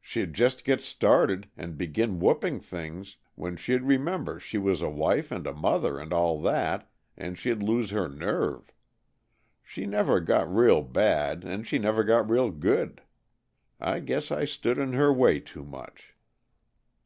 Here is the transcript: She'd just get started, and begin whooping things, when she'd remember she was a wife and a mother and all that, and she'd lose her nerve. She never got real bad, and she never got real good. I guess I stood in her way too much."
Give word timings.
She'd 0.00 0.32
just 0.32 0.64
get 0.64 0.80
started, 0.80 1.50
and 1.54 1.76
begin 1.76 2.18
whooping 2.18 2.60
things, 2.60 3.18
when 3.34 3.58
she'd 3.58 3.82
remember 3.82 4.40
she 4.40 4.56
was 4.56 4.80
a 4.80 4.88
wife 4.88 5.30
and 5.30 5.46
a 5.46 5.52
mother 5.52 5.98
and 6.00 6.14
all 6.14 6.40
that, 6.40 6.88
and 7.14 7.36
she'd 7.36 7.62
lose 7.62 7.90
her 7.90 8.08
nerve. 8.08 8.72
She 9.62 9.84
never 9.84 10.18
got 10.18 10.50
real 10.50 10.80
bad, 10.80 11.44
and 11.44 11.66
she 11.66 11.78
never 11.78 12.04
got 12.04 12.30
real 12.30 12.50
good. 12.50 13.02
I 13.78 14.00
guess 14.00 14.30
I 14.30 14.46
stood 14.46 14.78
in 14.78 14.94
her 14.94 15.12
way 15.12 15.40
too 15.40 15.62
much." 15.66 16.16